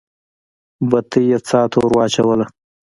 بتۍ 0.89 1.23
يې 1.31 1.37
څا 1.47 1.61
ته 1.71 1.77
ور 1.81 1.91
واچوله. 1.95 2.45